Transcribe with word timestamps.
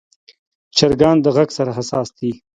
چرګان 0.77 1.17
د 1.21 1.25
غږ 1.35 1.49
سره 1.57 1.71
حساس 1.77 2.09
دي. 2.17 2.31